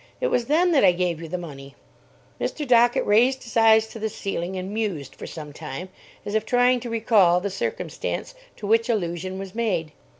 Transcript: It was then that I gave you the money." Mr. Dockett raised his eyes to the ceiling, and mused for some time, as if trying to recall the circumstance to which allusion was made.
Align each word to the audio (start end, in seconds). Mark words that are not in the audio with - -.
It 0.19 0.29
was 0.31 0.45
then 0.45 0.71
that 0.71 0.83
I 0.83 0.93
gave 0.93 1.21
you 1.21 1.27
the 1.27 1.37
money." 1.37 1.75
Mr. 2.39 2.67
Dockett 2.67 3.05
raised 3.05 3.43
his 3.43 3.55
eyes 3.55 3.85
to 3.89 3.99
the 3.99 4.09
ceiling, 4.09 4.55
and 4.55 4.73
mused 4.73 5.13
for 5.13 5.27
some 5.27 5.53
time, 5.53 5.89
as 6.25 6.33
if 6.33 6.43
trying 6.43 6.79
to 6.79 6.89
recall 6.89 7.39
the 7.39 7.51
circumstance 7.51 8.33
to 8.55 8.65
which 8.65 8.89
allusion 8.89 9.37
was 9.37 9.53
made. 9.53 9.91